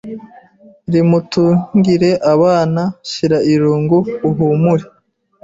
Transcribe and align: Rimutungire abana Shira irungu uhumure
Rimutungire 0.91 2.11
abana 2.33 2.81
Shira 3.09 3.39
irungu 3.53 3.97
uhumure 4.29 4.85